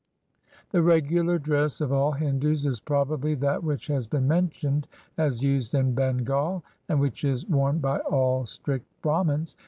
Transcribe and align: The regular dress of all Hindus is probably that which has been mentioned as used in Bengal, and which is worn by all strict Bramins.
The 0.71 0.81
regular 0.81 1.37
dress 1.37 1.79
of 1.79 1.91
all 1.93 2.13
Hindus 2.13 2.65
is 2.65 2.79
probably 2.79 3.35
that 3.35 3.63
which 3.63 3.85
has 3.85 4.07
been 4.07 4.27
mentioned 4.27 4.87
as 5.15 5.43
used 5.43 5.75
in 5.75 5.93
Bengal, 5.93 6.63
and 6.89 6.99
which 6.99 7.23
is 7.23 7.45
worn 7.45 7.77
by 7.77 7.99
all 7.99 8.47
strict 8.47 8.87
Bramins. 9.03 9.55